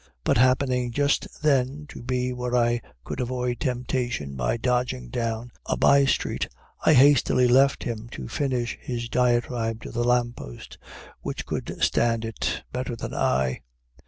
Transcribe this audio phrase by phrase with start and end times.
[0.23, 5.77] But happening just then to be where I could avoid temptation by dodging down a
[5.77, 6.47] by street,
[6.83, 10.79] I hastily left him to finish his diatribe to the lamp post,
[11.21, 13.61] which could stand it better than I.